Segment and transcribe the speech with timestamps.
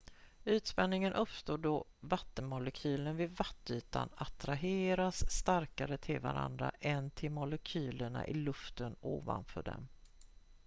[0.45, 8.95] ytspänning uppstår då vattenmolekyler vid vattenytan attraheras starkare till varandra än till molekylerna i luften
[9.01, 9.87] ovanför dem